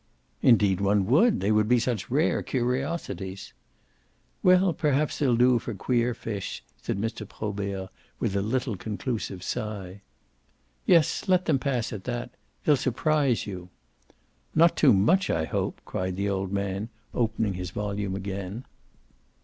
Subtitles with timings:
[0.41, 3.53] "Indeed one would; they would be such rare curiosities."
[4.41, 7.29] "Well, perhaps they'll do for queer fish," said Mr.
[7.29, 10.01] Probert with a little conclusive sigh.
[10.87, 12.31] "Yes, let them pass at that.
[12.65, 13.69] They'll surprise you."
[14.55, 18.65] "Not too much, I hope!" cried the old man, opening his volume again.